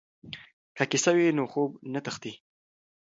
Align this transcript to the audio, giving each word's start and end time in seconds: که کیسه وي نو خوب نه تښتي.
که 0.75 0.83
کیسه 0.91 1.11
وي 1.15 1.27
نو 1.37 1.43
خوب 1.51 1.69
نه 1.93 1.99
تښتي. 2.05 2.33